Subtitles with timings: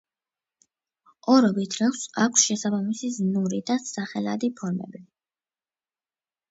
[1.33, 5.05] ორობით რიცხვს აქვს შესაბამისი ზმნური და სახელადი ფორმები.